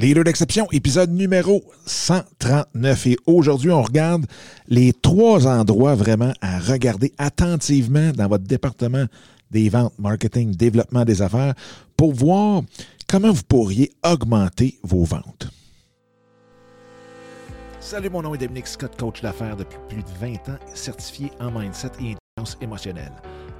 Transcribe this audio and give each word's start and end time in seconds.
Leader 0.00 0.24
d'exception, 0.24 0.66
épisode 0.72 1.10
numéro 1.10 1.62
139. 1.84 3.06
Et 3.06 3.16
aujourd'hui, 3.26 3.70
on 3.70 3.82
regarde 3.82 4.24
les 4.66 4.94
trois 4.94 5.46
endroits 5.46 5.94
vraiment 5.94 6.32
à 6.40 6.58
regarder 6.58 7.12
attentivement 7.18 8.10
dans 8.12 8.26
votre 8.26 8.44
département 8.44 9.04
des 9.50 9.68
ventes, 9.68 9.92
marketing, 9.98 10.56
développement 10.56 11.04
des 11.04 11.20
affaires 11.20 11.52
pour 11.98 12.14
voir 12.14 12.62
comment 13.06 13.30
vous 13.30 13.42
pourriez 13.46 13.92
augmenter 14.02 14.78
vos 14.82 15.04
ventes. 15.04 15.50
Salut, 17.78 18.08
mon 18.08 18.22
nom 18.22 18.34
est 18.34 18.38
Dominique 18.38 18.68
Scott, 18.68 18.96
coach 18.98 19.20
d'affaires 19.20 19.56
depuis 19.58 19.78
plus 19.90 20.02
de 20.02 20.18
20 20.18 20.32
ans, 20.48 20.58
certifié 20.72 21.30
en 21.40 21.50
mindset 21.50 21.90
et 22.00 22.16
intelligence 22.38 22.56
émotionnelle. 22.62 23.12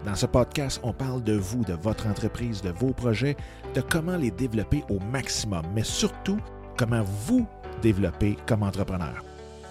Dans 0.05 0.14
ce 0.14 0.25
podcast, 0.25 0.80
on 0.82 0.95
parle 0.95 1.23
de 1.23 1.35
vous, 1.35 1.62
de 1.62 1.75
votre 1.75 2.07
entreprise, 2.07 2.62
de 2.62 2.71
vos 2.71 2.93
projets, 2.93 3.37
de 3.75 3.82
comment 3.82 4.17
les 4.17 4.30
développer 4.30 4.82
au 4.89 4.99
maximum, 4.99 5.62
mais 5.75 5.85
surtout 5.85 6.39
comment 6.79 7.03
vous 7.27 7.46
développer 7.82 8.36
comme 8.46 8.63
entrepreneur. 8.63 9.22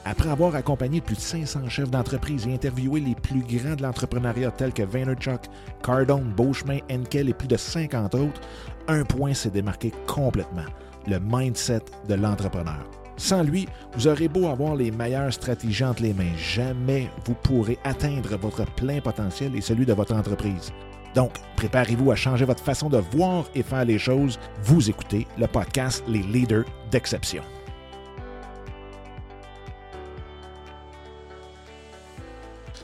Après 0.06 0.30
avoir 0.30 0.56
accompagné 0.56 1.02
plus 1.02 1.16
de 1.16 1.22
500 1.22 1.68
chefs 1.70 1.92
d'entreprise 1.92 2.48
et 2.48 2.54
interviewé 2.54 3.02
les 3.02 3.16
plus 3.16 3.42
grands 3.42 3.76
de 3.76 3.82
l'entrepreneuriat 3.82 4.52
tels 4.52 4.74
que 4.74 4.84
Vaynerchuk, 4.84 5.42
Cardone, 5.84 6.32
Beauchemin, 6.36 6.80
Enkel 6.92 7.30
et 7.30 7.34
plus 7.34 7.48
de 7.48 7.58
50 7.58 8.16
autres, 8.16 8.42
un 8.88 9.04
point 9.04 9.34
s'est 9.34 9.50
démarqué 9.50 9.92
complètement, 10.08 10.66
le 11.08 11.20
mindset 11.20 11.82
de 12.08 12.14
l'entrepreneur. 12.14 12.99
Sans 13.20 13.44
lui, 13.44 13.68
vous 13.96 14.08
aurez 14.08 14.30
beau 14.30 14.48
avoir 14.48 14.78
les 14.78 14.92
meilleures 14.92 15.34
stratégies 15.34 15.84
entre 15.84 16.04
les 16.04 16.14
mains, 16.14 16.38
jamais 16.38 17.10
vous 17.26 17.34
pourrez 17.34 17.78
atteindre 17.84 18.38
votre 18.38 18.66
plein 18.76 19.02
potentiel 19.02 19.54
et 19.58 19.62
celui 19.62 19.86
de 19.86 19.92
votre 19.92 20.16
entreprise. 20.16 20.72
Donc, 21.16 21.34
préparez-vous 21.58 22.12
à 22.12 22.16
changer 22.16 22.46
votre 22.46 22.64
façon 22.64 22.90
de 22.90 22.98
voir 23.12 23.44
et 23.56 23.62
faire 23.62 23.84
les 23.84 24.00
choses. 24.00 24.40
Vous 24.64 24.90
écoutez 24.90 25.28
le 25.38 25.48
podcast 25.48 26.02
Les 26.08 26.24
Leaders 26.24 26.64
d'Exception. 26.92 27.44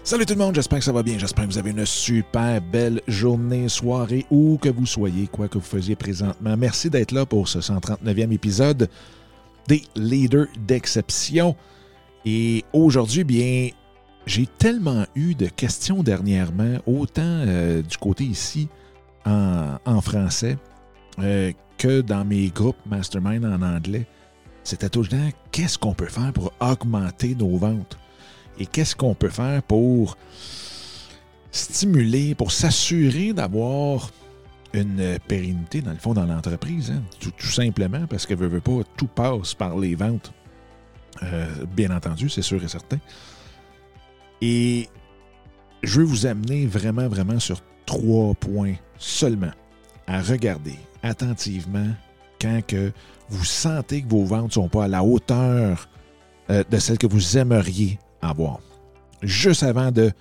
Salut 0.04 0.26
tout 0.26 0.34
le 0.34 0.40
monde, 0.40 0.56
j'espère 0.56 0.80
que 0.80 0.86
ça 0.86 0.92
va 0.92 1.02
bien. 1.02 1.18
J'espère 1.18 1.46
que 1.46 1.52
vous 1.52 1.58
avez 1.58 1.72
une 1.72 1.86
super 1.86 2.60
belle 2.62 3.02
journée, 3.08 3.70
soirée, 3.70 4.26
où 4.30 4.58
que 4.62 4.70
vous 4.70 4.86
soyez, 4.86 5.28
quoi 5.28 5.48
que 5.48 5.58
vous 5.58 5.64
faisiez 5.64 5.96
présentement. 5.96 6.58
Merci 6.58 6.90
d'être 6.90 7.14
là 7.14 7.26
pour 7.26 7.48
ce 7.48 7.60
139e 7.60 8.34
épisode 8.34 8.90
des 9.68 9.84
leaders 9.96 10.48
d'exception. 10.68 11.56
Et 12.26 12.64
aujourd'hui, 12.74 13.24
bien, 13.24 13.70
j'ai 14.26 14.48
tellement 14.48 15.06
eu 15.16 15.36
de 15.36 15.48
questions 15.48 16.04
dernièrement, 16.04 16.78
autant 16.86 17.22
euh, 17.24 17.82
du 17.82 17.98
côté 17.98 18.24
ici 18.24 18.68
en, 19.26 20.02
français 20.02 20.58
euh, 21.20 21.52
que 21.78 22.02
dans 22.02 22.24
mes 22.26 22.50
groupes 22.50 22.78
mastermind 22.86 23.46
en 23.46 23.62
anglais. 23.62 24.06
C'était 24.64 24.90
tout 24.90 25.02
le 25.02 25.08
temps 25.08 25.30
qu'est-ce 25.52 25.78
qu'on 25.78 25.94
peut 25.94 26.08
faire 26.08 26.34
pour 26.34 26.52
augmenter 26.60 27.36
nos 27.36 27.58
ventes? 27.58 27.98
Et 28.60 28.66
qu'est-ce 28.66 28.96
qu'on 28.96 29.14
peut 29.14 29.30
faire 29.30 29.62
pour 29.64 30.18
stimuler, 31.52 32.36
pour 32.36 32.52
s'assurer 32.52 33.34
d'avoir 33.34 34.10
une 34.74 35.18
pérennité, 35.28 35.82
dans 35.82 35.92
le 35.92 35.98
fond, 35.98 36.14
dans 36.14 36.26
l'entreprise. 36.26 36.92
Hein. 36.92 37.02
Tout, 37.20 37.48
simplement 37.48 38.06
parce 38.08 38.26
que 38.26 38.34
veut, 38.34 38.60
pas, 38.60 38.72
tout 38.98 39.08
passe 39.08 39.54
par 39.54 39.78
les 39.78 39.96
ventes. 39.96 40.34
Euh, 41.24 41.48
bien 41.76 41.96
entendu, 41.96 42.30
c'est 42.30 42.42
sûr 42.42 42.64
et 42.64 42.68
certain. 42.68 42.98
Et 44.42 44.90
je 45.84 46.00
veux 46.00 46.06
vous 46.06 46.26
amener 46.26 46.66
vraiment, 46.66 47.08
vraiment 47.08 47.40
sur 47.40 47.62
trois 47.86 48.34
points 48.34 48.76
seulement 48.98 49.52
à 50.08 50.22
regarder 50.22 50.76
attentivement 51.04 51.88
quand 52.42 52.62
que 52.68 52.92
vous 53.30 53.46
sentez 53.46 54.02
que 54.02 54.10
vos 54.10 54.26
ventes 54.26 54.48
ne 54.48 54.54
sont 54.54 54.70
pas 54.70 54.86
à 54.86 54.88
la 54.88 55.04
hauteur 55.04 55.90
euh, 56.50 56.64
de 56.70 56.78
celles 56.78 56.98
que 56.98 57.08
vous 57.08 57.38
aimeriez 57.38 57.98
avoir. 58.22 58.60
Juste 59.22 59.64
avant 59.64 59.92
de 59.92 60.12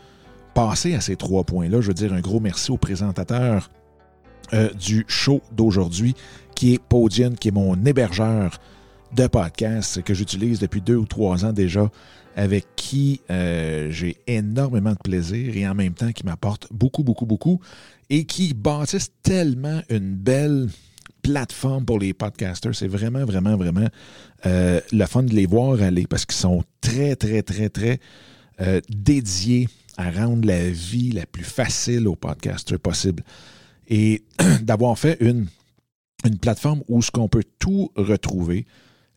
passer 0.54 0.94
à 0.94 1.00
ces 1.00 1.16
trois 1.16 1.44
points-là, 1.44 1.80
je 1.80 1.88
veux 1.88 1.94
dire 1.94 2.12
un 2.12 2.20
gros 2.20 2.40
merci 2.40 2.70
au 2.70 2.76
présentateur 2.76 3.70
euh, 4.52 4.68
du 4.74 5.04
show 5.08 5.40
d'aujourd'hui, 5.52 6.14
qui 6.54 6.74
est 6.74 6.78
Podium, 6.78 7.36
qui 7.36 7.48
est 7.48 7.52
mon 7.52 7.82
hébergeur 7.84 8.58
de 9.14 9.26
podcast 9.26 10.02
que 10.02 10.12
j'utilise 10.12 10.58
depuis 10.58 10.80
deux 10.80 10.96
ou 10.96 11.06
trois 11.06 11.44
ans 11.44 11.52
déjà, 11.52 11.90
avec 12.36 12.66
qui 12.76 13.20
euh, 13.30 13.90
j'ai 13.90 14.16
énormément 14.26 14.92
de 14.92 14.98
plaisir 15.02 15.56
et 15.56 15.66
en 15.66 15.74
même 15.74 15.94
temps 15.94 16.12
qui 16.12 16.24
m'apporte 16.24 16.66
beaucoup, 16.72 17.04
beaucoup, 17.04 17.26
beaucoup 17.26 17.60
et 18.10 18.24
qui 18.24 18.54
bâtissent 18.54 19.12
tellement 19.22 19.80
une 19.88 20.14
belle 20.14 20.68
plateforme 21.22 21.84
pour 21.84 21.98
les 21.98 22.12
podcasters. 22.12 22.74
C'est 22.74 22.88
vraiment, 22.88 23.24
vraiment, 23.24 23.56
vraiment 23.56 23.88
euh, 24.46 24.80
le 24.92 25.06
fun 25.06 25.22
de 25.22 25.34
les 25.34 25.46
voir 25.46 25.80
aller 25.80 26.06
parce 26.06 26.26
qu'ils 26.26 26.36
sont 26.36 26.62
très, 26.80 27.16
très, 27.16 27.42
très, 27.42 27.68
très 27.68 28.00
dédiés 28.88 29.68
à 29.96 30.12
rendre 30.12 30.46
la 30.46 30.70
vie 30.70 31.10
la 31.10 31.26
plus 31.26 31.42
facile 31.42 32.06
aux 32.06 32.14
podcasters 32.14 32.78
possible 32.78 33.24
et 33.88 34.24
d'avoir 34.62 34.98
fait 34.98 35.16
une, 35.20 35.46
une 36.24 36.38
plateforme 36.38 36.82
où 36.88 37.02
ce 37.02 37.10
qu'on 37.10 37.28
peut 37.28 37.44
tout 37.58 37.90
retrouver, 37.96 38.66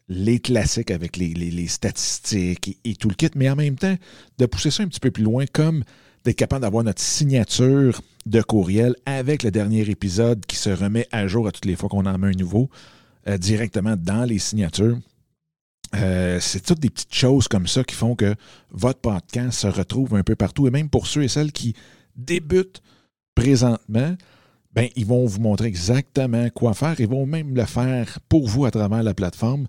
les 0.10 0.40
classiques 0.40 0.92
avec 0.92 1.18
les, 1.18 1.68
statistiques 1.68 2.80
et, 2.84 2.96
tout 2.96 3.10
le 3.10 3.16
kit, 3.16 3.30
mais 3.36 3.50
en 3.50 3.56
même 3.56 3.76
temps, 3.76 3.96
de 4.38 4.46
pousser 4.46 4.72
ça 4.72 4.84
un 4.84 4.88
petit 4.88 5.00
peu 5.00 5.12
plus 5.12 5.24
loin, 5.24 5.46
comme 5.52 5.84
d'être 6.24 6.38
capable 6.38 6.62
d'avoir 6.62 6.84
notre 6.84 7.02
signature 7.02 8.02
de 8.26 8.42
courriel 8.42 8.96
avec 9.06 9.44
le 9.44 9.52
dernier 9.52 9.90
épisode 9.90 10.46
qui 10.46 10.56
se 10.56 10.70
remet 10.70 11.08
à 11.12 11.28
jour 11.28 11.48
à 11.48 11.52
toutes 11.52 11.66
les 11.66 11.76
fois 11.76 11.90
qu'on 11.90 12.06
en 12.06 12.18
met 12.18 12.28
un 12.28 12.32
nouveau, 12.32 12.70
euh, 13.28 13.38
directement 13.38 13.96
dans 13.98 14.24
les 14.24 14.40
signatures. 14.40 14.98
Euh, 15.96 16.40
c'est 16.42 16.62
toutes 16.62 16.80
des 16.80 16.90
petites 16.90 17.14
choses 17.14 17.48
comme 17.48 17.68
ça 17.68 17.84
qui 17.84 17.96
font 17.96 18.16
que 18.16 18.36
votre 18.72 19.00
podcast 19.00 19.60
se 19.60 19.68
retrouve 19.68 20.16
un 20.16 20.24
peu 20.24 20.36
partout. 20.36 20.68
Et 20.68 20.72
même 20.72 20.90
pour 20.90 21.08
ceux 21.08 21.24
et 21.24 21.30
celles 21.30 21.54
qui 21.54 21.76
débutent 22.16 22.82
présentement, 23.36 24.16
ben, 24.78 24.90
ils 24.96 25.08
vont 25.08 25.26
vous 25.26 25.40
montrer 25.40 25.66
exactement 25.66 26.50
quoi 26.52 26.76
faire. 26.76 26.94
Ils 27.00 27.08
vont 27.08 27.26
même 27.26 27.56
le 27.56 27.66
faire 27.66 28.20
pour 28.30 28.48
vous 28.48 28.66
à 28.66 28.70
travers 28.70 29.02
la 29.02 29.16
plateforme 29.16 29.66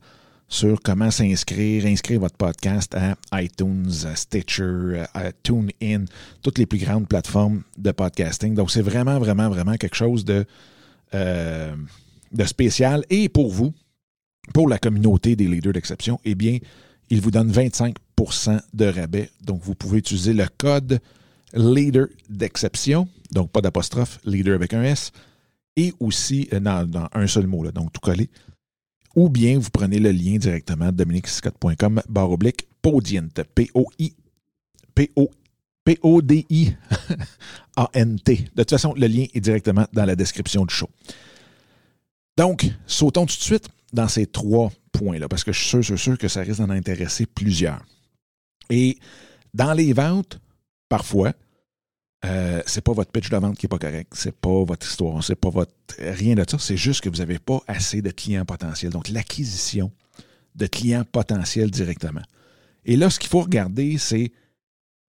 sur 0.48 0.82
comment 0.82 1.10
s'inscrire, 1.10 1.86
inscrire 1.86 2.20
votre 2.20 2.36
podcast 2.36 2.94
à 2.94 3.16
iTunes, 3.40 3.90
Stitcher, 4.14 5.04
à 5.14 5.32
TuneIn, 5.32 6.04
toutes 6.42 6.58
les 6.58 6.66
plus 6.66 6.78
grandes 6.78 7.08
plateformes 7.08 7.62
de 7.78 7.90
podcasting. 7.90 8.54
Donc, 8.54 8.70
c'est 8.70 8.82
vraiment, 8.82 9.18
vraiment, 9.18 9.48
vraiment 9.48 9.76
quelque 9.76 9.96
chose 9.96 10.26
de, 10.26 10.44
euh, 11.14 11.74
de 12.32 12.44
spécial. 12.44 13.02
Et 13.08 13.30
pour 13.30 13.50
vous, 13.50 13.72
pour 14.52 14.68
la 14.68 14.78
communauté 14.78 15.36
des 15.36 15.48
leaders 15.48 15.72
d'exception, 15.72 16.20
eh 16.26 16.34
bien, 16.34 16.58
il 17.08 17.22
vous 17.22 17.30
donne 17.30 17.50
25% 17.50 18.60
de 18.74 18.84
rabais. 18.84 19.30
Donc, 19.40 19.62
vous 19.62 19.74
pouvez 19.74 20.00
utiliser 20.00 20.34
le 20.34 20.44
code 20.58 21.00
leader 21.54 22.08
d'exception, 22.28 23.08
donc 23.32 23.50
pas 23.50 23.60
d'apostrophe, 23.60 24.18
leader 24.24 24.54
avec 24.54 24.74
un 24.74 24.82
S, 24.82 25.12
et 25.76 25.92
aussi 26.00 26.48
euh, 26.52 26.60
dans, 26.60 27.08
un 27.12 27.26
seul 27.26 27.46
mot, 27.46 27.70
donc 27.70 27.92
tout 27.92 28.00
collé. 28.00 28.28
Ou 29.16 29.28
bien 29.28 29.58
vous 29.58 29.70
prenez 29.70 29.98
le 29.98 30.10
lien 30.12 30.36
directement 30.36 30.92
dominicscott.com 30.92 32.02
barre 32.08 32.30
oblique 32.30 32.68
Podient, 32.82 33.28
P-O-I, 33.54 34.14
P-O-D-I-A-N-T. 35.84 36.76
De 38.54 38.62
toute 38.62 38.70
façon, 38.70 38.94
le 38.94 39.06
lien 39.06 39.24
est 39.32 39.40
directement 39.40 39.86
dans 39.92 40.04
la 40.04 40.14
description 40.14 40.64
du 40.66 40.74
show. 40.74 40.90
Donc, 42.36 42.70
sautons 42.86 43.26
tout 43.26 43.36
de 43.36 43.42
suite 43.42 43.68
dans 43.92 44.06
ces 44.06 44.26
trois 44.26 44.70
points-là, 44.92 45.28
parce 45.28 45.44
que 45.44 45.52
je 45.52 45.58
suis 45.58 45.68
sûr, 45.68 45.84
sûr, 45.84 45.98
sûr 45.98 46.18
que 46.18 46.28
ça 46.28 46.42
risque 46.42 46.60
d'en 46.60 46.70
intéresser 46.70 47.26
plusieurs. 47.26 47.84
Et 48.70 48.98
dans 49.54 49.72
les 49.72 49.92
ventes, 49.92 50.38
parfois, 50.88 51.32
euh, 52.24 52.62
c'est 52.66 52.80
pas 52.80 52.92
votre 52.92 53.12
pitch 53.12 53.30
de 53.30 53.36
vente 53.36 53.56
qui 53.56 53.66
est 53.66 53.68
pas 53.68 53.78
correct, 53.78 54.12
c'est 54.14 54.34
pas 54.34 54.64
votre 54.64 54.86
histoire, 54.86 55.22
c'est 55.22 55.36
pas 55.36 55.50
votre 55.50 55.72
rien 55.98 56.34
de 56.34 56.44
ça, 56.48 56.58
c'est 56.58 56.76
juste 56.76 57.00
que 57.00 57.08
vous 57.08 57.18
n'avez 57.18 57.38
pas 57.38 57.60
assez 57.68 58.02
de 58.02 58.10
clients 58.10 58.44
potentiels. 58.44 58.90
Donc 58.90 59.08
l'acquisition 59.08 59.92
de 60.54 60.66
clients 60.66 61.04
potentiels 61.04 61.70
directement. 61.70 62.22
Et 62.84 62.96
là, 62.96 63.10
ce 63.10 63.20
qu'il 63.20 63.28
faut 63.28 63.42
regarder, 63.42 63.98
c'est 63.98 64.32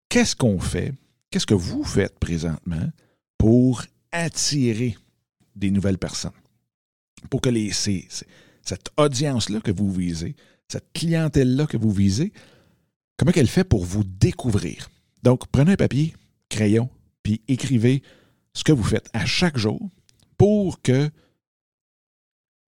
qu'est-ce 0.09 0.35
qu'on 0.35 0.59
fait, 0.59 0.95
qu'est-ce 1.31 1.47
que 1.47 1.55
vous 1.55 1.85
faites 1.85 2.19
présentement 2.19 2.91
pour 3.39 3.85
attirer 4.11 4.97
des 5.55 5.71
nouvelles 5.71 5.99
personnes, 5.99 6.33
pour 7.31 7.41
que 7.41 7.51
les, 7.51 7.71
cette 7.71 8.91
audience-là 8.97 9.61
que 9.61 9.71
vous 9.71 9.93
visez, 9.93 10.35
cette 10.69 10.93
clientèle-là 10.93 11.67
que 11.67 11.77
vous 11.77 11.93
visez, 11.93 12.33
comment 13.17 13.31
qu'elle 13.31 13.47
fait 13.47 13.65
pour 13.65 13.85
vous 13.85 14.05
découvrir? 14.05 14.89
Donc, 15.27 15.49
prenez 15.49 15.73
un 15.73 15.77
papier, 15.77 16.15
crayon, 16.49 16.89
puis 17.25 17.43
écrivez 17.49 18.01
ce 18.53 18.63
que 18.63 18.71
vous 18.71 18.85
faites 18.85 19.11
à 19.13 19.27
chaque 19.27 19.59
jour 19.59 19.91
pour 20.39 20.81
que 20.83 21.11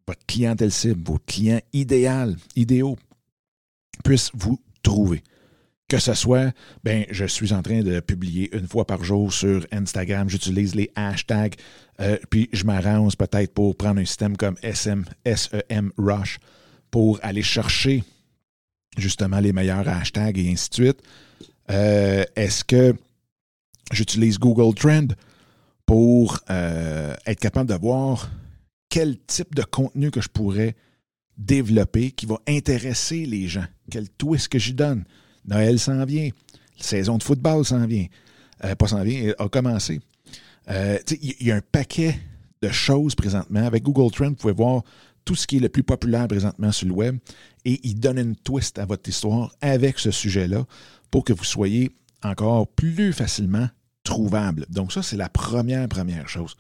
votre 0.09 0.27
clientèle 0.27 0.73
cible, 0.73 1.01
vos 1.05 1.21
clients 1.25 1.61
idéal, 1.73 2.35
idéaux, 2.57 2.99
puissent 4.03 4.33
vous 4.35 4.61
trouver. 4.83 5.23
Que 5.87 6.01
ce 6.01 6.15
soit, 6.15 6.53
ben, 6.83 7.07
je 7.13 7.27
suis 7.27 7.53
en 7.53 7.63
train 7.63 7.83
de 7.83 8.01
publier 8.01 8.53
une 8.53 8.67
fois 8.67 8.89
par 8.89 9.05
jour 9.05 9.33
sur 9.33 9.65
Instagram, 9.71 10.29
j'utilise 10.29 10.75
les 10.75 10.91
hashtags, 10.97 11.55
euh, 12.01 12.19
puis 12.29 12.49
je 12.53 12.65
m'arrange 12.65 13.17
peut-être 13.17 13.55
pour 13.55 13.77
prendre 13.77 14.01
un 14.01 14.05
système 14.05 14.37
comme 14.37 14.57
SM, 14.65 15.05
SEM 15.25 15.93
Rush 15.97 16.41
pour 16.91 17.21
aller 17.23 17.45
chercher 17.45 18.03
justement 18.97 19.39
les 19.39 19.53
meilleurs 19.53 19.87
hashtags 19.87 20.39
et 20.39 20.51
ainsi 20.51 20.71
de 20.71 20.75
suite? 20.75 21.03
Euh, 21.71 22.25
est-ce 22.37 22.65
que 22.65 22.95
j'utilise 23.93 24.39
Google 24.39 24.75
Trend 24.75 25.09
pour 25.87 26.41
euh, 26.51 27.15
être 27.27 27.41
capable 27.41 27.69
de 27.69 27.75
voir 27.75 28.31
quel 28.89 29.19
type 29.27 29.55
de 29.55 29.63
contenu 29.63 30.11
que 30.11 30.21
je 30.21 30.29
pourrais 30.29 30.77
développer 31.37 32.11
qui 32.11 32.27
va 32.27 32.39
intéresser 32.49 33.27
les 33.27 33.49
gens? 33.49 33.67
Quel 33.91 34.09
twist 34.11 34.49
que 34.49 34.59
j'y 34.59 34.75
donne? 34.75 35.05
Noël 35.45 35.79
s'en 35.79 36.05
vient. 36.05 36.31
La 36.79 36.85
saison 36.85 37.19
de 37.19 37.23
football 37.23 37.65
s'en 37.65 37.87
vient. 37.87 38.07
Euh, 38.65 38.75
pas 38.75 38.89
s'en 38.89 39.03
vient, 39.03 39.33
a 39.39 39.49
commencé. 39.49 40.01
Il 40.69 41.47
y 41.47 41.51
a 41.51 41.57
un 41.57 41.63
paquet 41.63 42.19
de 42.61 42.69
choses 42.69 43.15
présentement. 43.15 43.65
Avec 43.65 43.83
Google 43.83 44.11
Trend, 44.11 44.29
vous 44.31 44.35
pouvez 44.35 44.53
voir 44.53 44.83
tout 45.29 45.35
ce 45.35 45.47
qui 45.47 45.59
est 45.59 45.61
le 45.61 45.69
plus 45.69 45.83
populaire 45.83 46.27
présentement 46.27 46.73
sur 46.73 46.89
le 46.89 46.95
web 46.95 47.19
et 47.67 47.79
il 47.83 48.01
donne 48.01 48.19
une 48.19 48.35
twist 48.35 48.79
à 48.79 48.87
votre 48.87 49.07
histoire 49.11 49.55
avec 49.61 49.99
ce 49.99 50.11
sujet-là 50.11 50.65
pour 51.11 51.25
que 51.25 51.33
vous 51.33 51.45
soyez 51.45 51.91
encore 52.23 52.69
plus 52.69 53.13
facilement 53.13 53.69
trouvable. 54.05 54.67
Donc 54.69 54.93
ça, 54.93 55.03
c'est 55.03 55.17
la 55.17 55.29
première, 55.29 55.89
première 55.89 56.29
chose. 56.29 56.57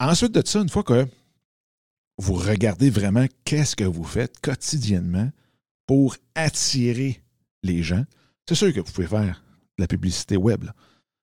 Ensuite 0.00 0.32
de 0.32 0.42
ça, 0.44 0.60
une 0.60 0.68
fois 0.68 0.82
que 0.82 1.06
vous 2.18 2.34
regardez 2.34 2.90
vraiment 2.90 3.26
qu'est-ce 3.44 3.76
que 3.76 3.84
vous 3.84 4.04
faites 4.04 4.40
quotidiennement 4.40 5.30
pour 5.86 6.16
attirer 6.34 7.22
les 7.62 7.82
gens, 7.82 8.04
c'est 8.48 8.54
sûr 8.54 8.72
que 8.72 8.80
vous 8.80 8.92
pouvez 8.92 9.06
faire 9.06 9.42
de 9.78 9.82
la 9.82 9.86
publicité 9.86 10.36
web. 10.36 10.64
Vous 10.64 10.70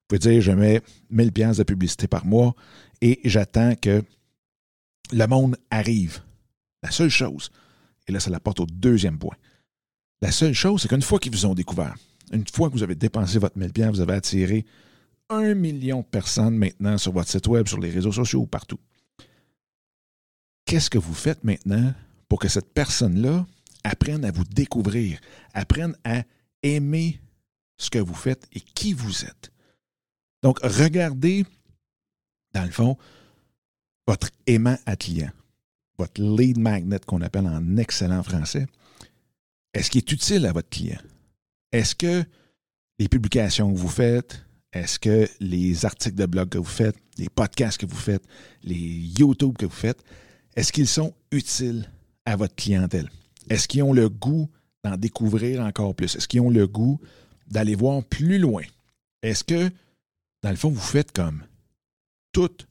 pouvez 0.07 0.19
dire, 0.19 0.41
je 0.41 0.51
mets 0.51 0.81
1000 1.09 1.31
pièces 1.31 1.57
de 1.57 1.63
publicité 1.63 2.07
par 2.07 2.25
mois 2.25 2.55
et 3.01 3.19
j'attends 3.23 3.75
que 3.75 4.03
le 5.11 5.27
monde 5.27 5.57
arrive. 5.69 6.21
La 6.83 6.91
seule 6.91 7.09
chose, 7.09 7.51
et 8.07 8.11
là, 8.11 8.19
ça 8.19 8.29
l'apporte 8.29 8.59
au 8.59 8.65
deuxième 8.65 9.17
point. 9.17 9.35
La 10.21 10.31
seule 10.31 10.53
chose, 10.53 10.81
c'est 10.81 10.87
qu'une 10.87 11.01
fois 11.01 11.19
qu'ils 11.19 11.31
vous 11.31 11.45
ont 11.45 11.53
découvert, 11.53 11.95
une 12.31 12.45
fois 12.47 12.69
que 12.69 12.73
vous 12.73 12.83
avez 12.83 12.95
dépensé 12.95 13.39
votre 13.39 13.57
1000 13.57 13.71
vous 13.91 14.01
avez 14.01 14.13
attiré 14.13 14.65
un 15.29 15.53
million 15.53 15.99
de 15.99 16.05
personnes 16.05 16.57
maintenant 16.57 16.97
sur 16.97 17.13
votre 17.13 17.29
site 17.29 17.47
web, 17.47 17.67
sur 17.67 17.79
les 17.79 17.89
réseaux 17.89 18.11
sociaux, 18.11 18.45
partout. 18.45 18.79
Qu'est-ce 20.65 20.89
que 20.89 20.97
vous 20.97 21.13
faites 21.13 21.43
maintenant 21.43 21.93
pour 22.27 22.39
que 22.39 22.47
cette 22.47 22.73
personne-là 22.73 23.45
apprenne 23.83 24.25
à 24.25 24.31
vous 24.31 24.43
découvrir, 24.43 25.19
apprenne 25.53 25.95
à 26.03 26.23
aimer 26.63 27.19
ce 27.77 27.89
que 27.89 27.99
vous 27.99 28.13
faites 28.13 28.47
et 28.53 28.59
qui 28.59 28.93
vous 28.93 29.25
êtes? 29.25 29.51
Donc, 30.43 30.59
regardez, 30.63 31.45
dans 32.53 32.63
le 32.63 32.71
fond, 32.71 32.97
votre 34.07 34.29
aimant 34.47 34.77
à 34.85 34.95
client, 34.95 35.31
votre 35.97 36.21
lead 36.21 36.57
magnet 36.57 36.99
qu'on 37.05 37.21
appelle 37.21 37.47
en 37.47 37.77
excellent 37.77 38.23
français. 38.23 38.67
Est-ce 39.73 39.89
qu'il 39.89 39.99
est 39.99 40.11
utile 40.11 40.45
à 40.45 40.51
votre 40.51 40.69
client? 40.69 40.99
Est-ce 41.71 41.95
que 41.95 42.23
les 42.99 43.07
publications 43.07 43.71
que 43.73 43.77
vous 43.77 43.89
faites, 43.89 44.45
est-ce 44.73 44.99
que 44.99 45.27
les 45.39 45.85
articles 45.85 46.15
de 46.15 46.25
blog 46.25 46.49
que 46.49 46.57
vous 46.57 46.63
faites, 46.63 46.95
les 47.17 47.29
podcasts 47.29 47.79
que 47.79 47.85
vous 47.85 47.97
faites, 47.97 48.23
les 48.63 48.75
YouTube 48.75 49.57
que 49.57 49.65
vous 49.65 49.71
faites, 49.71 50.03
est-ce 50.55 50.71
qu'ils 50.71 50.87
sont 50.87 51.13
utiles 51.31 51.89
à 52.25 52.35
votre 52.35 52.55
clientèle? 52.55 53.09
Est-ce 53.49 53.67
qu'ils 53.67 53.83
ont 53.83 53.93
le 53.93 54.09
goût 54.09 54.49
d'en 54.83 54.97
découvrir 54.97 55.61
encore 55.61 55.95
plus? 55.95 56.15
Est-ce 56.15 56.27
qu'ils 56.27 56.41
ont 56.41 56.49
le 56.49 56.67
goût 56.67 56.99
d'aller 57.47 57.75
voir 57.75 58.03
plus 58.03 58.37
loin? 58.37 58.63
Est-ce 59.21 59.43
que, 59.43 59.69
dans 60.41 60.49
le 60.49 60.55
fond, 60.55 60.69
vous 60.69 60.79
faites 60.79 61.11
comme 61.11 61.43
toute 62.31 62.67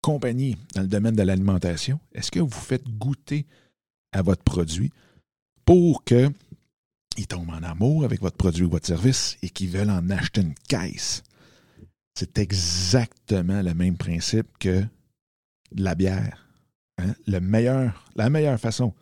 compagnie 0.00 0.56
dans 0.74 0.82
le 0.82 0.88
domaine 0.88 1.16
de 1.16 1.22
l'alimentation? 1.22 2.00
Est-ce 2.12 2.30
que 2.30 2.40
vous 2.40 2.50
faites 2.50 2.88
goûter 2.88 3.46
à 4.12 4.22
votre 4.22 4.42
produit 4.42 4.90
pour 5.64 6.04
que 6.04 6.30
ils 7.18 7.26
tombent 7.26 7.50
en 7.50 7.62
amour 7.64 8.04
avec 8.04 8.20
votre 8.20 8.36
produit 8.36 8.64
ou 8.64 8.70
votre 8.70 8.86
service 8.86 9.36
et 9.42 9.50
qu'ils 9.50 9.70
veulent 9.70 9.90
en 9.90 10.08
acheter 10.10 10.40
une 10.40 10.54
caisse. 10.54 11.24
C'est 12.14 12.38
exactement 12.38 13.60
le 13.60 13.74
même 13.74 13.96
principe 13.96 14.46
que 14.58 14.84
la 15.72 15.94
bière. 15.94 16.48
Hein? 16.98 17.14
Le 17.26 17.40
meilleur, 17.40 18.08
la 18.14 18.30
meilleure 18.30 18.58
façon 18.58 18.94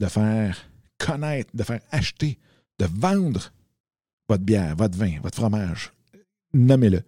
de 0.00 0.06
faire 0.06 0.68
connaître, 0.98 1.50
de 1.54 1.62
faire 1.62 1.80
acheter, 1.92 2.38
de 2.78 2.86
vendre 2.86 3.52
votre 4.28 4.44
bière, 4.44 4.74
votre 4.76 4.98
vin, 4.98 5.20
votre 5.22 5.36
fromage, 5.36 5.92
nommez-le, 6.52 7.02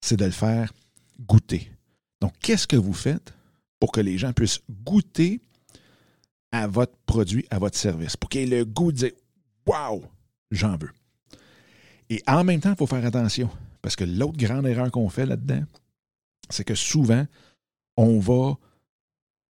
c'est 0.00 0.16
de 0.16 0.24
le 0.24 0.30
faire 0.30 0.72
goûter. 1.20 1.70
Donc, 2.20 2.32
qu'est-ce 2.40 2.66
que 2.66 2.76
vous 2.76 2.94
faites 2.94 3.34
pour 3.78 3.92
que 3.92 4.00
les 4.00 4.18
gens 4.18 4.32
puissent 4.32 4.60
goûter 4.84 5.40
à 6.52 6.66
votre 6.66 6.96
produit, 7.04 7.46
à 7.50 7.58
votre 7.58 7.76
service, 7.76 8.16
pour 8.16 8.30
qu'ils 8.30 8.52
aient 8.52 8.58
le 8.58 8.64
goût 8.64 8.92
de 8.92 8.96
dire 8.96 9.12
Wow, 9.68 10.02
j'en 10.50 10.78
veux. 10.78 10.90
Et 12.08 12.22
en 12.26 12.42
même 12.42 12.60
temps, 12.60 12.70
il 12.70 12.76
faut 12.76 12.86
faire 12.86 13.04
attention. 13.04 13.50
Parce 13.82 13.96
que 13.96 14.04
l'autre 14.04 14.38
grande 14.38 14.66
erreur 14.66 14.90
qu'on 14.90 15.10
fait 15.10 15.26
là-dedans, 15.26 15.62
c'est 16.48 16.64
que 16.64 16.74
souvent, 16.74 17.26
on 17.96 18.18
va 18.18 18.56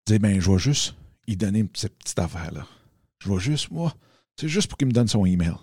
dire 0.07 0.19
ben, 0.19 0.39
je 0.39 0.49
vais 0.49 0.57
juste 0.57 0.95
y 1.27 1.35
donner 1.35 1.65
cette 1.73 1.97
petite 1.97 2.19
affaire-là. 2.19 2.65
Je 3.19 3.29
vais 3.29 3.39
juste, 3.39 3.71
moi, 3.71 3.93
c'est 4.39 4.47
juste 4.47 4.69
pour 4.69 4.77
qu'il 4.77 4.87
me 4.87 4.93
donne 4.93 5.09
son 5.09 5.25
email. 5.25 5.55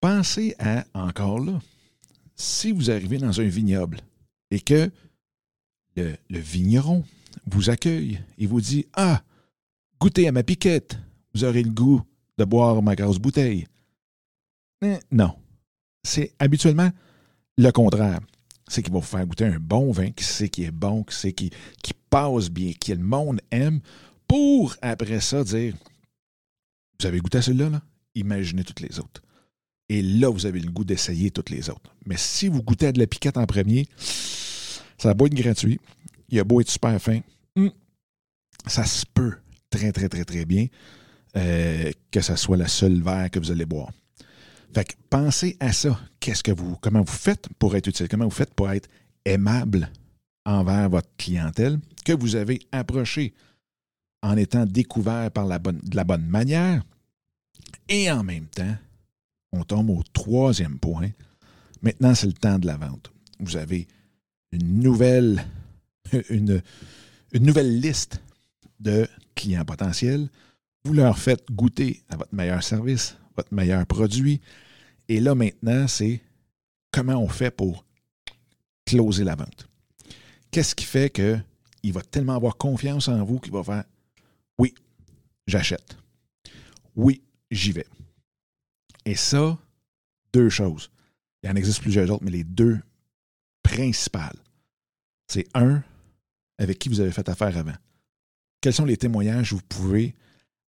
Pensez 0.00 0.54
à, 0.58 0.84
encore 0.92 1.40
là, 1.40 1.58
si 2.34 2.72
vous 2.72 2.90
arrivez 2.90 3.18
dans 3.18 3.40
un 3.40 3.44
vignoble 3.44 4.00
et 4.50 4.60
que 4.60 4.90
le 5.96 6.38
vigneron 6.38 7.04
vous 7.46 7.70
accueille 7.70 8.20
et 8.38 8.46
vous 8.46 8.60
dit 8.60 8.86
Ah, 8.94 9.22
goûtez 9.98 10.28
à 10.28 10.32
ma 10.32 10.42
piquette, 10.42 10.98
vous 11.34 11.44
aurez 11.44 11.62
le 11.62 11.70
goût 11.70 12.02
boire 12.44 12.82
ma 12.82 12.96
grosse 12.96 13.18
bouteille. 13.18 13.66
Non. 15.10 15.34
C'est 16.02 16.32
habituellement 16.38 16.90
le 17.58 17.70
contraire. 17.70 18.20
C'est 18.68 18.82
qu'il 18.82 18.92
va 18.92 19.00
vous 19.00 19.04
faire 19.04 19.26
goûter 19.26 19.46
un 19.46 19.58
bon 19.58 19.90
vin 19.90 20.10
qui 20.10 20.24
sait 20.24 20.48
qui 20.48 20.64
est 20.64 20.70
bon, 20.70 21.02
qui 21.02 21.14
sait 21.14 21.32
qui, 21.32 21.50
qui 21.82 21.92
passe 22.08 22.48
bien, 22.48 22.72
qui 22.72 22.94
le 22.94 23.02
monde 23.02 23.40
aime, 23.50 23.80
pour 24.28 24.76
après 24.80 25.20
ça 25.20 25.42
dire 25.42 25.74
Vous 26.98 27.06
avez 27.06 27.18
goûté 27.18 27.38
à 27.38 27.42
celui-là, 27.42 27.68
là? 27.68 27.82
imaginez 28.14 28.64
toutes 28.64 28.80
les 28.80 28.98
autres. 28.98 29.22
Et 29.88 30.02
là, 30.02 30.28
vous 30.28 30.46
avez 30.46 30.60
le 30.60 30.70
goût 30.70 30.84
d'essayer 30.84 31.30
toutes 31.30 31.50
les 31.50 31.68
autres. 31.68 31.94
Mais 32.06 32.16
si 32.16 32.48
vous 32.48 32.62
goûtez 32.62 32.86
à 32.86 32.92
de 32.92 33.00
la 33.00 33.06
piquette 33.06 33.36
en 33.36 33.46
premier, 33.46 33.88
ça 33.96 35.08
va 35.08 35.14
beau 35.14 35.26
être 35.26 35.34
gratuit, 35.34 35.80
il 36.28 36.38
a 36.38 36.44
beau 36.44 36.60
être 36.60 36.70
super 36.70 37.00
fin, 37.00 37.20
hmm, 37.56 37.70
ça 38.66 38.84
se 38.84 39.04
peut 39.04 39.34
très, 39.68 39.90
très, 39.90 40.08
très, 40.08 40.24
très 40.24 40.44
bien 40.44 40.66
euh, 41.36 41.90
que 42.10 42.20
ce 42.20 42.36
soit 42.36 42.56
le 42.56 42.66
seul 42.66 43.02
verre 43.02 43.30
que 43.30 43.38
vous 43.38 43.50
allez 43.50 43.66
boire. 43.66 43.90
Fait 44.74 44.84
que 44.84 44.94
pensez 45.08 45.56
à 45.60 45.72
ça. 45.72 45.98
Qu'est-ce 46.20 46.42
que 46.42 46.52
vous, 46.52 46.76
comment 46.80 47.02
vous 47.02 47.12
faites 47.12 47.48
pour 47.58 47.74
être 47.76 47.88
utile? 47.88 48.08
Comment 48.08 48.26
vous 48.26 48.30
faites 48.30 48.54
pour 48.54 48.70
être 48.70 48.88
aimable 49.24 49.90
envers 50.44 50.88
votre 50.88 51.08
clientèle 51.16 51.78
que 52.04 52.12
vous 52.12 52.36
avez 52.36 52.60
approché 52.72 53.34
en 54.22 54.36
étant 54.36 54.66
découvert 54.66 55.30
par 55.30 55.46
la 55.46 55.58
bonne, 55.58 55.80
de 55.82 55.96
la 55.96 56.04
bonne 56.04 56.26
manière? 56.26 56.82
Et 57.88 58.10
en 58.10 58.22
même 58.22 58.46
temps, 58.46 58.76
on 59.52 59.64
tombe 59.64 59.90
au 59.90 60.02
troisième 60.12 60.78
point. 60.78 61.10
Maintenant, 61.82 62.14
c'est 62.14 62.26
le 62.26 62.32
temps 62.32 62.58
de 62.58 62.66
la 62.66 62.76
vente. 62.76 63.12
Vous 63.40 63.56
avez 63.56 63.88
une 64.52 64.80
nouvelle, 64.80 65.44
une, 66.30 66.62
une 67.32 67.46
nouvelle 67.46 67.80
liste 67.80 68.20
de 68.78 69.08
clients 69.34 69.64
potentiels 69.64 70.28
vous 70.84 70.92
leur 70.92 71.18
faites 71.18 71.44
goûter 71.50 72.02
à 72.08 72.16
votre 72.16 72.34
meilleur 72.34 72.62
service, 72.62 73.16
votre 73.36 73.52
meilleur 73.52 73.86
produit. 73.86 74.40
Et 75.08 75.20
là, 75.20 75.34
maintenant, 75.34 75.86
c'est 75.88 76.20
comment 76.92 77.16
on 77.16 77.28
fait 77.28 77.50
pour 77.50 77.84
closer 78.86 79.24
la 79.24 79.34
vente. 79.34 79.68
Qu'est-ce 80.50 80.74
qui 80.74 80.84
fait 80.84 81.10
qu'il 81.10 81.92
va 81.92 82.02
tellement 82.02 82.34
avoir 82.34 82.56
confiance 82.56 83.08
en 83.08 83.24
vous 83.24 83.38
qu'il 83.38 83.52
va 83.52 83.62
faire 83.62 83.84
Oui, 84.58 84.74
j'achète. 85.46 85.96
Oui, 86.96 87.22
j'y 87.50 87.72
vais. 87.72 87.86
Et 89.04 89.14
ça, 89.14 89.58
deux 90.32 90.48
choses. 90.48 90.90
Il 91.42 91.48
y 91.48 91.52
en 91.52 91.56
existe 91.56 91.80
plusieurs 91.80 92.10
autres, 92.10 92.24
mais 92.24 92.30
les 92.30 92.44
deux 92.44 92.78
principales, 93.62 94.36
c'est 95.28 95.46
un, 95.54 95.82
avec 96.58 96.78
qui 96.78 96.88
vous 96.88 97.00
avez 97.00 97.12
fait 97.12 97.28
affaire 97.28 97.56
avant. 97.56 97.74
Quels 98.60 98.74
sont 98.74 98.84
les 98.84 98.96
témoignages 98.96 99.50
que 99.50 99.54
vous 99.54 99.62
pouvez 99.62 100.14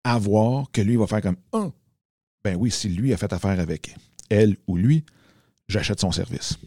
avoir 0.03 0.71
que 0.71 0.81
lui 0.81 0.95
va 0.95 1.07
faire 1.07 1.21
comme 1.21 1.37
oh, 1.51 1.71
ben 2.43 2.55
oui, 2.55 2.71
si 2.71 2.89
lui 2.89 3.13
a 3.13 3.17
fait 3.17 3.31
affaire 3.33 3.59
avec 3.59 3.95
elle 4.29 4.57
ou 4.67 4.77
lui, 4.77 5.05
j'achète 5.67 5.99
son 5.99 6.11
service. 6.11 6.57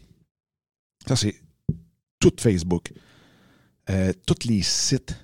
Ça, 1.07 1.15
c'est 1.15 1.35
tout 2.19 2.33
Facebook. 2.39 2.93
Euh, 3.89 4.13
tous 4.25 4.47
les 4.47 4.61
sites 4.61 5.15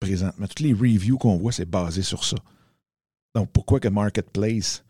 présentement, 0.00 0.46
tous 0.46 0.62
les 0.62 0.72
reviews 0.72 1.18
qu'on 1.18 1.36
voit, 1.36 1.52
c'est 1.52 1.68
basé 1.68 2.02
sur 2.02 2.24
ça. 2.24 2.36
Donc, 3.34 3.50
pourquoi 3.52 3.80
que 3.80 3.88
Marketplace 3.88 4.84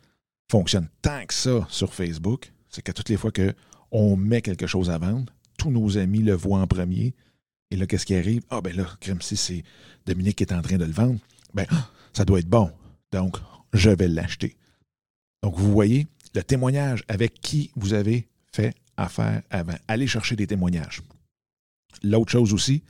fonctionne 0.50 0.88
tant 1.02 1.24
que 1.26 1.34
ça 1.34 1.66
sur 1.68 1.92
Facebook? 1.94 2.52
C'est 2.68 2.82
que 2.82 2.92
toutes 2.92 3.08
les 3.08 3.16
fois 3.16 3.32
qu'on 3.32 4.16
met 4.16 4.42
quelque 4.42 4.66
chose 4.66 4.90
à 4.90 4.98
vendre, 4.98 5.32
tous 5.58 5.70
nos 5.70 5.98
amis 5.98 6.22
le 6.22 6.34
voient 6.34 6.60
en 6.60 6.66
premier. 6.66 7.14
Et 7.70 7.76
là, 7.76 7.86
qu'est-ce 7.86 8.06
qui 8.06 8.14
arrive? 8.14 8.42
Ah, 8.50 8.60
ben 8.60 8.76
là, 8.76 8.86
comme 9.04 9.22
si 9.22 9.36
c'est 9.36 9.64
Dominique 10.04 10.36
qui 10.36 10.44
est 10.44 10.52
en 10.52 10.62
train 10.62 10.76
de 10.76 10.84
le 10.84 10.92
vendre. 10.92 11.18
Ben, 11.56 11.66
ça 12.12 12.24
doit 12.24 12.38
être 12.38 12.48
bon. 12.48 12.70
Donc, 13.12 13.38
je 13.72 13.90
vais 13.90 14.08
l'acheter. 14.08 14.56
Donc, 15.42 15.56
vous 15.56 15.72
voyez 15.72 16.06
le 16.34 16.42
témoignage 16.42 17.02
avec 17.08 17.40
qui 17.40 17.70
vous 17.76 17.94
avez 17.94 18.28
fait 18.52 18.74
affaire 18.98 19.42
avant. 19.50 19.76
Allez 19.88 20.06
chercher 20.06 20.36
des 20.36 20.46
témoignages. 20.46 21.00
L'autre 22.02 22.30
chose 22.30 22.52
aussi, 22.52 22.82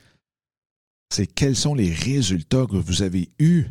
c'est 1.09 1.27
quels 1.27 1.55
sont 1.55 1.73
les 1.73 1.93
résultats 1.93 2.65
que 2.65 2.75
vous 2.75 3.01
avez 3.01 3.29
eus 3.39 3.67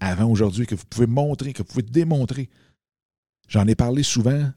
avant 0.00 0.30
aujourd'hui, 0.30 0.66
que 0.66 0.74
vous 0.74 0.86
pouvez 0.88 1.06
montrer, 1.06 1.52
que 1.52 1.58
vous 1.58 1.68
pouvez 1.68 1.82
démontrer. 1.82 2.48
J'en 3.48 3.66
ai 3.66 3.74
parlé 3.74 4.02
souvent. 4.02 4.50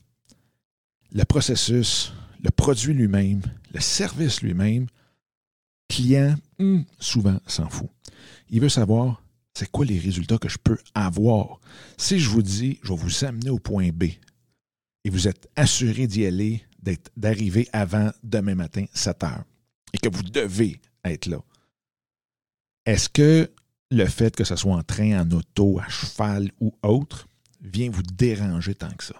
Le 1.11 1.23
processus, 1.25 2.13
le 2.41 2.49
produit 2.49 2.93
lui-même, 2.93 3.41
le 3.73 3.81
service 3.81 4.41
lui-même, 4.41 4.87
client, 5.89 6.35
hmm, 6.59 6.81
souvent 6.99 7.39
s'en 7.45 7.69
fout. 7.69 7.89
Il 8.49 8.61
veut 8.61 8.69
savoir 8.69 9.21
c'est 9.57 9.71
quoi 9.71 9.85
les 9.85 9.97
résultats 9.97 10.37
que 10.37 10.49
je 10.49 10.57
peux 10.57 10.77
avoir? 10.93 11.59
Si 11.97 12.19
je 12.19 12.29
vous 12.29 12.41
dis, 12.41 12.77
je 12.83 12.89
vais 12.89 12.99
vous 12.99 13.25
amener 13.25 13.49
au 13.49 13.57
point 13.57 13.89
B 13.89 14.03
et 15.03 15.09
vous 15.09 15.27
êtes 15.27 15.49
assuré 15.55 16.07
d'y 16.07 16.25
aller, 16.25 16.63
d'arriver 17.15 17.67
avant 17.71 18.11
demain 18.21 18.55
matin, 18.55 18.85
7 18.93 19.23
heures, 19.23 19.43
et 19.93 19.97
que 19.97 20.09
vous 20.09 20.23
devez 20.23 20.81
être 21.05 21.27
là, 21.27 21.39
est-ce 22.85 23.07
que 23.07 23.49
le 23.91 24.05
fait 24.05 24.35
que 24.35 24.43
ce 24.43 24.55
soit 24.55 24.75
en 24.75 24.83
train, 24.83 25.21
en 25.21 25.31
auto, 25.31 25.79
à 25.79 25.87
cheval 25.87 26.51
ou 26.59 26.75
autre, 26.83 27.27
vient 27.61 27.89
vous 27.89 28.03
déranger 28.03 28.75
tant 28.75 28.91
que 28.91 29.03
ça? 29.03 29.15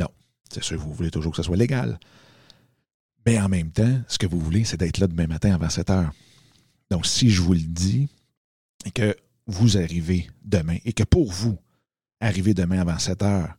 Non. 0.00 0.08
C'est 0.52 0.64
sûr 0.64 0.80
vous 0.80 0.92
voulez 0.92 1.10
toujours 1.10 1.32
que 1.32 1.36
ce 1.36 1.44
soit 1.44 1.56
légal. 1.56 2.00
Mais 3.24 3.38
en 3.40 3.48
même 3.48 3.70
temps, 3.70 4.02
ce 4.08 4.18
que 4.18 4.26
vous 4.26 4.40
voulez, 4.40 4.64
c'est 4.64 4.78
d'être 4.78 4.98
là 4.98 5.06
demain 5.06 5.28
matin 5.28 5.54
avant 5.54 5.70
7 5.70 5.90
heures. 5.90 6.12
Donc, 6.90 7.06
si 7.06 7.30
je 7.30 7.40
vous 7.40 7.52
le 7.52 7.60
dis 7.60 8.08
et 8.84 8.90
que 8.90 9.16
vous 9.46 9.76
arrivez 9.78 10.28
demain 10.44 10.78
et 10.84 10.92
que 10.92 11.04
pour 11.04 11.30
vous, 11.30 11.58
arriver 12.20 12.54
demain 12.54 12.80
avant 12.80 12.98
7 12.98 13.22
heures, 13.22 13.54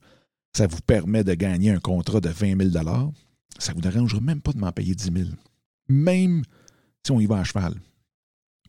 ça 0.55 0.67
vous 0.67 0.81
permet 0.81 1.23
de 1.23 1.33
gagner 1.33 1.71
un 1.71 1.79
contrat 1.79 2.19
de 2.21 2.29
20 2.29 2.71
000 2.71 2.85
ça 3.57 3.71
ne 3.71 3.75
vous 3.75 3.81
dérangerait 3.81 4.21
même 4.21 4.41
pas 4.41 4.53
de 4.53 4.57
m'en 4.57 4.71
payer 4.71 4.95
10 4.95 5.11
000 5.13 5.29
Même 5.89 6.43
si 7.05 7.11
on 7.11 7.19
y 7.19 7.25
va 7.25 7.39
à 7.39 7.43
cheval. 7.43 7.75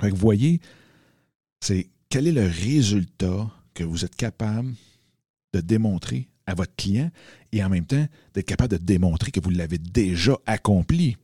vous 0.01 0.17
voyez, 0.17 0.61
c'est 1.61 1.89
quel 2.09 2.27
est 2.27 2.33
le 2.33 2.47
résultat 2.47 3.51
que 3.75 3.85
vous 3.85 4.05
êtes 4.05 4.17
capable 4.17 4.75
de 5.55 5.61
démontrer 5.61 6.29
à 6.47 6.55
votre 6.55 6.75
client 6.75 7.11
et 7.53 7.63
en 7.65 7.69
même 7.69 7.87
temps 7.87 8.07
d'être 8.35 8.47
capable 8.47 8.79
de 8.79 8.85
démontrer 8.85 9.31
que 9.31 9.41
vous 9.41 9.51
l'avez 9.51 9.79
déjà 9.79 10.37
accompli. 10.47 11.17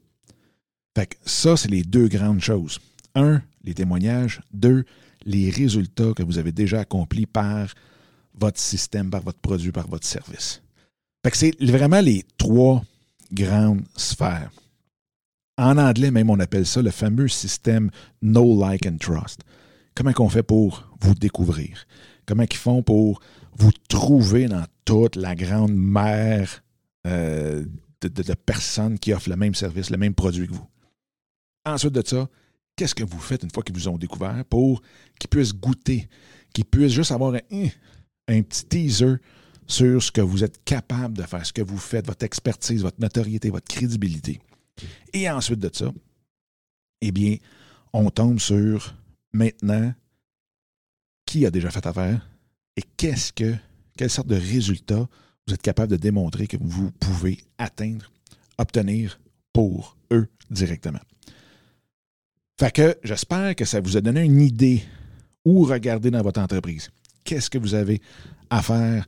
Fait 0.96 1.06
que 1.06 1.16
ça, 1.24 1.56
c'est 1.56 1.70
les 1.70 1.82
deux 1.82 2.08
grandes 2.08 2.40
choses. 2.40 2.78
Un, 3.14 3.42
les 3.64 3.74
témoignages. 3.74 4.40
Deux, 4.52 4.84
les 5.28 5.50
résultats 5.50 6.14
que 6.16 6.22
vous 6.22 6.38
avez 6.38 6.52
déjà 6.52 6.80
accomplis 6.80 7.26
par 7.26 7.74
votre 8.34 8.58
système, 8.58 9.10
par 9.10 9.22
votre 9.22 9.38
produit, 9.38 9.72
par 9.72 9.86
votre 9.86 10.06
service. 10.06 10.62
Fait 11.22 11.30
que 11.30 11.36
c'est 11.36 11.60
vraiment 11.60 12.00
les 12.00 12.24
trois 12.38 12.82
grandes 13.32 13.82
sphères. 13.94 14.50
En 15.58 15.76
anglais, 15.76 16.10
même, 16.10 16.30
on 16.30 16.40
appelle 16.40 16.64
ça 16.64 16.80
le 16.80 16.90
fameux 16.90 17.28
système 17.28 17.90
No 18.22 18.58
Like 18.58 18.86
and 18.86 18.96
Trust. 18.98 19.42
Comment 19.94 20.12
on 20.18 20.28
fait 20.28 20.44
pour 20.44 20.88
vous 21.00 21.14
découvrir? 21.14 21.84
Comment 22.24 22.44
ils 22.48 22.56
font 22.56 22.82
pour 22.82 23.20
vous 23.56 23.72
trouver 23.88 24.46
dans 24.46 24.64
toute 24.84 25.16
la 25.16 25.34
grande 25.34 25.74
mer 25.74 26.62
euh, 27.06 27.64
de, 28.00 28.34
personnes 28.34 28.98
qui 28.98 29.12
offrent 29.12 29.28
le 29.28 29.36
même 29.36 29.54
service, 29.54 29.90
le 29.90 29.98
même 29.98 30.14
produit 30.14 30.46
que 30.46 30.54
vous? 30.54 30.68
Ensuite 31.66 31.92
de 31.92 32.06
ça, 32.06 32.28
qu'est-ce 32.78 32.94
que 32.94 33.02
vous 33.02 33.18
faites 33.18 33.42
une 33.42 33.50
fois 33.50 33.64
qu'ils 33.64 33.74
vous 33.74 33.88
ont 33.88 33.98
découvert 33.98 34.44
pour 34.44 34.80
qu'ils 35.18 35.28
puissent 35.28 35.52
goûter, 35.52 36.08
qu'ils 36.54 36.64
puissent 36.64 36.92
juste 36.92 37.10
avoir 37.10 37.34
un, 37.34 37.68
un 38.28 38.42
petit 38.42 38.64
teaser 38.66 39.16
sur 39.66 40.00
ce 40.00 40.12
que 40.12 40.20
vous 40.20 40.44
êtes 40.44 40.64
capable 40.64 41.16
de 41.16 41.24
faire, 41.24 41.44
ce 41.44 41.52
que 41.52 41.60
vous 41.60 41.76
faites, 41.76 42.06
votre 42.06 42.24
expertise, 42.24 42.82
votre 42.82 43.00
notoriété, 43.00 43.50
votre 43.50 43.66
crédibilité. 43.66 44.40
Et 45.12 45.28
ensuite 45.28 45.58
de 45.58 45.70
ça, 45.72 45.92
eh 47.00 47.10
bien, 47.10 47.36
on 47.92 48.10
tombe 48.10 48.38
sur 48.38 48.94
maintenant 49.32 49.92
qui 51.26 51.44
a 51.44 51.50
déjà 51.50 51.70
fait 51.70 51.84
affaire 51.84 52.30
et 52.76 52.82
qu'est-ce 52.96 53.32
que, 53.32 53.56
quelle 53.96 54.08
sorte 54.08 54.28
de 54.28 54.36
résultat 54.36 55.08
vous 55.46 55.54
êtes 55.54 55.62
capable 55.62 55.90
de 55.90 55.96
démontrer 55.96 56.46
que 56.46 56.56
vous 56.60 56.92
pouvez 56.92 57.38
atteindre, 57.58 58.10
obtenir 58.56 59.18
pour 59.52 59.96
eux 60.12 60.28
directement. 60.48 61.00
Fait 62.58 62.72
que 62.72 62.96
j'espère 63.04 63.54
que 63.54 63.64
ça 63.64 63.80
vous 63.80 63.96
a 63.96 64.00
donné 64.00 64.22
une 64.22 64.40
idée 64.40 64.82
où 65.44 65.62
regarder 65.64 66.10
dans 66.10 66.22
votre 66.22 66.40
entreprise. 66.40 66.90
Qu'est-ce 67.22 67.50
que 67.50 67.58
vous 67.58 67.74
avez 67.74 68.00
à 68.50 68.62
faire 68.62 69.06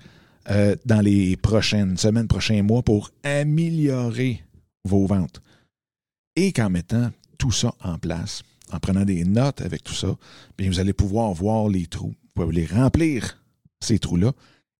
euh, 0.51 0.77
dans 0.85 1.01
les 1.01 1.37
prochaines 1.37 1.97
semaines, 1.97 2.29
prochains 2.29 2.63
mois 2.63 2.83
pour 2.83 3.11
améliorer 3.25 4.45
vos 4.85 5.05
ventes? 5.07 5.43
Et 6.37 6.53
qu'en 6.53 6.71
mettant 6.71 7.11
tout 7.39 7.51
ça 7.51 7.75
en 7.83 7.99
place, 7.99 8.43
en 8.71 8.79
prenant 8.79 9.05
des 9.05 9.25
notes 9.25 9.63
avec 9.63 9.83
tout 9.83 9.95
ça, 9.95 10.17
bien, 10.57 10.69
vous 10.69 10.79
allez 10.79 10.93
pouvoir 10.93 11.33
voir 11.33 11.69
les 11.69 11.87
trous. 11.87 12.15
Vous 12.37 12.45
pouvez 12.45 12.55
les 12.55 12.67
remplir, 12.67 13.43
ces 13.81 13.99
trous-là, 13.99 14.33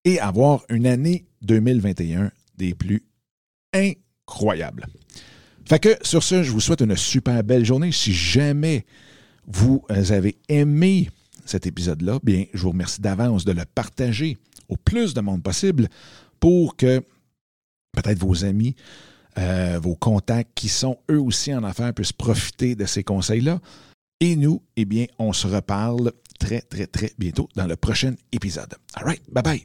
et 0.05 0.19
avoir 0.21 0.63
une 0.69 0.87
année 0.87 1.25
2021 1.41 2.31
des 2.57 2.73
plus 2.73 3.03
incroyables. 3.73 4.87
Fait 5.71 5.79
que 5.79 5.95
sur 6.01 6.21
ce, 6.21 6.43
je 6.43 6.51
vous 6.51 6.59
souhaite 6.59 6.81
une 6.81 6.97
super 6.97 7.45
belle 7.45 7.63
journée. 7.63 7.93
Si 7.93 8.11
jamais 8.11 8.85
vous 9.47 9.81
avez 9.89 10.35
aimé 10.49 11.09
cet 11.45 11.65
épisode-là, 11.65 12.19
bien, 12.23 12.43
je 12.53 12.61
vous 12.63 12.71
remercie 12.71 12.99
d'avance 12.99 13.45
de 13.45 13.53
le 13.53 13.63
partager 13.63 14.37
au 14.67 14.75
plus 14.75 15.13
de 15.13 15.21
monde 15.21 15.41
possible 15.41 15.87
pour 16.41 16.75
que 16.75 16.99
peut-être 17.93 18.19
vos 18.19 18.43
amis, 18.43 18.75
euh, 19.37 19.79
vos 19.81 19.95
contacts 19.95 20.51
qui 20.55 20.67
sont 20.67 20.97
eux 21.09 21.21
aussi 21.21 21.55
en 21.55 21.63
affaires 21.63 21.93
puissent 21.93 22.11
profiter 22.11 22.75
de 22.75 22.83
ces 22.83 23.05
conseils-là. 23.05 23.61
Et 24.19 24.35
nous, 24.35 24.61
eh 24.75 24.83
bien, 24.83 25.05
on 25.19 25.31
se 25.31 25.47
reparle 25.47 26.11
très, 26.37 26.59
très, 26.59 26.87
très 26.87 27.13
bientôt 27.17 27.47
dans 27.55 27.65
le 27.65 27.77
prochain 27.77 28.15
épisode. 28.33 28.75
All 28.95 29.05
right, 29.05 29.23
bye 29.31 29.41
bye. 29.41 29.63